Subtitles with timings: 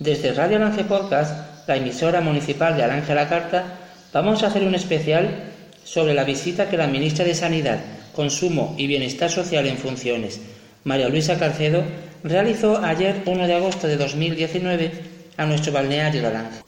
[0.00, 3.78] Desde Radio Alange Podcast, la emisora municipal de Alange la Carta,
[4.12, 5.52] vamos a hacer un especial
[5.84, 7.78] sobre la visita que la ministra de Sanidad,
[8.12, 10.40] Consumo y Bienestar Social en Funciones,
[10.82, 11.84] María Luisa Carcedo,
[12.24, 14.90] realizó ayer 1 de agosto de 2019
[15.36, 16.62] a nuestro balneario de Alange.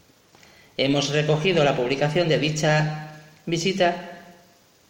[0.76, 3.10] Hemos recogido la publicación de dicha
[3.44, 4.20] visita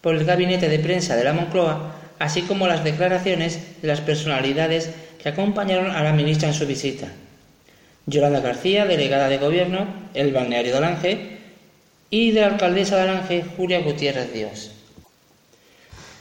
[0.03, 4.91] por el gabinete de prensa de la Moncloa, así como las declaraciones de las personalidades
[5.23, 7.09] que acompañaron a la ministra en su visita.
[8.07, 11.19] Yolanda García, delegada de Gobierno, el balneario de Alange,
[12.09, 14.71] y de la alcaldesa de Alange, Julia Gutiérrez Dios.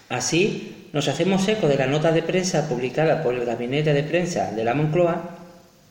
[0.09, 4.51] Así, nos hacemos eco de la nota de prensa publicada por el gabinete de prensa
[4.51, 5.37] de la Moncloa,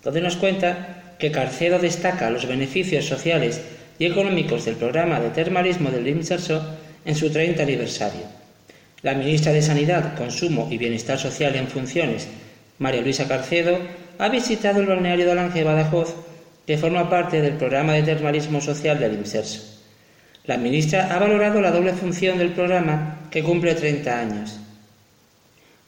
[0.02, 3.60] donde nos cuenta que Carcedo destaca los beneficios sociales
[3.98, 6.64] y económicos del programa de termalismo del IMSERSO
[7.04, 8.22] en su 30 aniversario.
[9.02, 12.26] La ministra de Sanidad, Consumo y Bienestar Social en funciones,
[12.78, 13.78] María Luisa Carcedo,
[14.18, 16.14] ha visitado el balneario de Alange Badajoz,
[16.66, 19.60] que forma parte del programa de termalismo social del IMSERSO.
[20.46, 24.60] La ministra ha valorado la doble función del programa que cumple 30 años.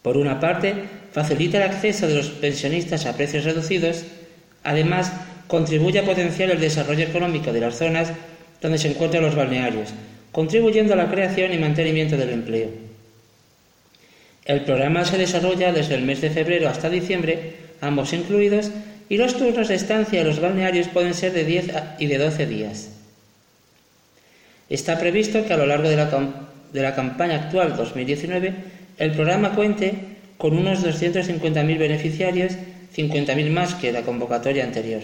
[0.03, 0.75] Por una parte,
[1.13, 4.05] facilita el acceso de los pensionistas a precios reducidos
[4.67, 5.13] Además,
[5.47, 8.13] contribuye a potenciar el desarrollo económico de las zonas
[8.61, 9.91] donde se encuentran los balnearios,
[10.33, 12.86] contribuyendo a la creación y mantenimiento del empleo.
[14.47, 18.71] El programa se desarrolla desde el mes de febrero hasta diciembre, ambos incluidos,
[19.09, 22.47] y los turnos de estancia en los balnearios pueden ser de 10 y de 12
[22.47, 22.91] días.
[24.69, 26.11] Está previsto que a lo largo de la,
[26.73, 28.55] de la campaña actual 2019
[28.99, 29.95] el programa cuente
[30.39, 32.53] con unos 250.000 beneficiarios
[32.97, 35.03] 50.000 más que la convocatoria anterior.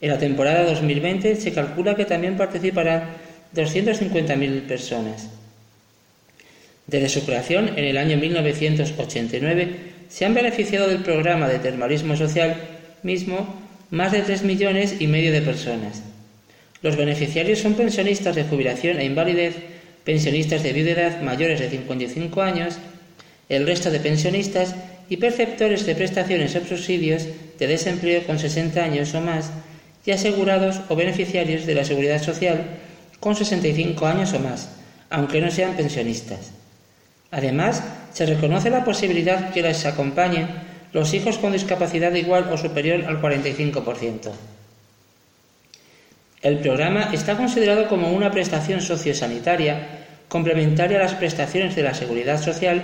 [0.00, 3.10] En la temporada 2020 se calcula que también participarán
[3.54, 5.28] 250.000 personas.
[6.86, 9.68] Desde su creación en el año 1989
[10.08, 12.56] se han beneficiado del programa de termalismo social
[13.02, 16.02] mismo más de 3 millones y medio de personas.
[16.82, 19.54] Los beneficiarios son pensionistas de jubilación e invalidez,
[20.04, 22.76] pensionistas de viudedad mayores de 55 años,
[23.48, 24.74] el resto de pensionistas
[25.08, 27.26] y perceptores de prestaciones o subsidios
[27.58, 29.50] de desempleo con 60 años o más
[30.04, 32.62] y asegurados o beneficiarios de la seguridad social
[33.20, 34.68] con 65 años o más,
[35.08, 36.63] aunque no sean pensionistas.
[37.34, 40.46] Además, se reconoce la posibilidad que les acompañen
[40.92, 44.30] los hijos con discapacidad igual o superior al 45%.
[46.42, 52.40] El programa está considerado como una prestación sociosanitaria complementaria a las prestaciones de la seguridad
[52.40, 52.82] social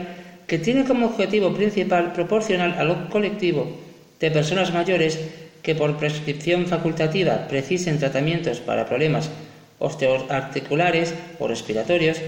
[0.49, 3.71] que tiene como objetivo principal proporcionar al colectivo
[4.19, 5.21] de personas mayores
[5.63, 9.31] que por prescripción facultativa precisen tratamientos para problemas
[9.79, 12.19] osteoarticulares o respiratorios,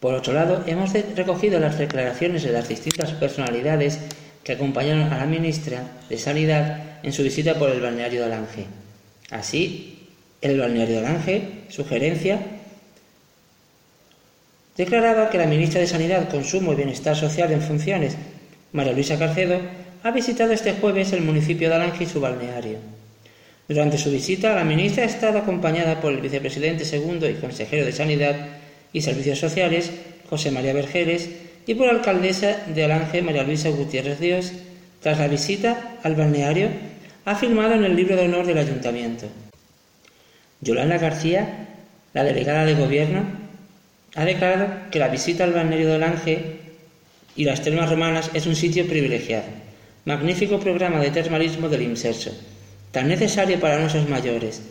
[0.00, 4.00] Por otro lado, hemos recogido las declaraciones de las distintas personalidades
[4.42, 8.66] que acompañaron a la ministra de Sanidad en su visita por el balneario de Alange.
[9.30, 10.10] Así,
[10.42, 12.38] el balneario de Alange, su gerencia,
[14.76, 18.16] declaraba que la ministra de Sanidad, Consumo y Bienestar Social en funciones,
[18.72, 19.60] María Luisa Carcedo,
[20.02, 22.78] ha visitado este jueves el municipio de Alange y su balneario.
[23.68, 27.92] Durante su visita, la ministra ha estado acompañada por el vicepresidente segundo y consejero de
[27.92, 28.36] Sanidad,
[28.92, 29.90] y Servicios Sociales,
[30.30, 31.28] José María Vergeres,
[31.66, 34.52] y por la alcaldesa de Alange, María Luisa Gutiérrez Dios,
[35.02, 36.68] tras la visita al balneario,
[37.24, 39.26] ha firmado en el libro de honor del ayuntamiento.
[40.60, 41.68] Yolanda García,
[42.12, 43.43] la delegada de gobierno,
[44.14, 46.60] ha declarado que la visita al balneario de Alange
[47.36, 49.46] y las termas romanas es un sitio privilegiado,
[50.04, 52.30] magnífico programa de termalismo del IMSERSO,
[52.92, 54.62] tan necesario para nuestros mayores,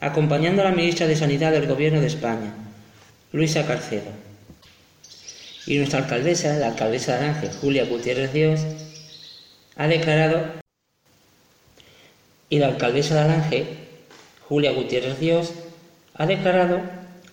[0.00, 2.52] acompañando a la ministra de Sanidad del Gobierno de España,
[3.32, 4.10] Luisa Carcedo.
[5.66, 8.60] Y nuestra alcaldesa, la alcaldesa de Ángel, Julia Gutiérrez Dios,
[9.76, 10.44] ha declarado,
[12.48, 13.66] y la alcaldesa de Alange,
[14.48, 15.52] Julia Gutiérrez Dios,
[16.14, 16.80] ha declarado,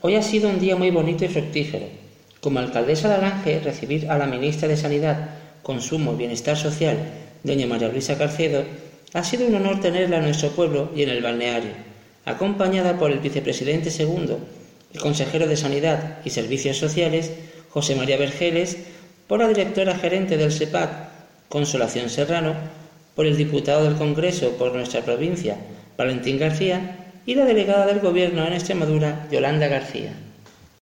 [0.02, 1.86] hoy ha sido un día muy bonito y fructífero.
[2.42, 5.30] Como alcaldesa de Alange, recibir a la ministra de Sanidad,
[5.64, 6.98] Consumo y Bienestar Social,
[7.44, 8.64] doña María Luisa Carcedo,
[9.14, 11.72] Ha sido un honor tenerla en nuestro pueblo y en el balneario,
[12.26, 14.40] acompañada por el vicepresidente segundo,
[14.94, 17.32] el consejero de Sanidad y Servicios Sociales,
[17.70, 18.78] José María Vergeles,
[19.28, 20.90] por la directora gerente del SEPAC,
[21.48, 22.54] Consolación Serrano,
[23.16, 25.58] por el diputado del Congreso por nuestra provincia,
[25.98, 30.14] Valentín García, y la delegada del Gobierno en Extremadura, Yolanda García.